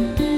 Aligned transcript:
Bye. 0.00 0.29